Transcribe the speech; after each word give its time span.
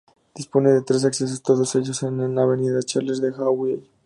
Dispone 0.33 0.71
de 0.71 0.81
tres 0.81 1.05
accesos, 1.05 1.43
todos 1.43 1.75
ellos 1.75 2.01
en 2.01 2.33
la 2.33 2.41
avenida 2.41 2.81
Charles 2.81 3.21
de 3.21 3.29
Gaulle. 3.31 3.83